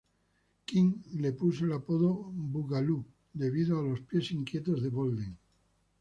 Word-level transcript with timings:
King 0.69 0.93
le 1.13 1.31
puso 1.31 1.65
el 1.65 1.73
apodo 1.73 2.15
"Boogaloo" 2.33 3.05
debido 3.35 3.77
a 3.79 3.83
los 3.83 4.01
"pies 4.01 4.31
inquietos" 4.31 4.81
de 4.81 4.89
Bolden. 4.89 5.37